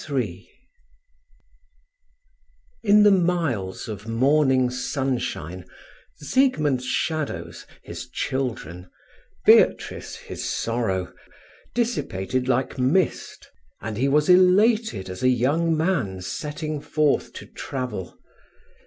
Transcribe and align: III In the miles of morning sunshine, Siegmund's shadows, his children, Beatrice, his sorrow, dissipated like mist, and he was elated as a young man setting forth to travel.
III 0.09 0.49
In 2.81 3.03
the 3.03 3.11
miles 3.11 3.87
of 3.87 4.07
morning 4.07 4.71
sunshine, 4.71 5.63
Siegmund's 6.15 6.87
shadows, 6.87 7.67
his 7.83 8.09
children, 8.09 8.89
Beatrice, 9.45 10.15
his 10.15 10.43
sorrow, 10.43 11.13
dissipated 11.75 12.47
like 12.47 12.79
mist, 12.79 13.47
and 13.79 13.95
he 13.95 14.07
was 14.07 14.27
elated 14.27 15.07
as 15.07 15.21
a 15.21 15.29
young 15.29 15.77
man 15.77 16.19
setting 16.23 16.81
forth 16.81 17.31
to 17.33 17.45
travel. 17.45 18.17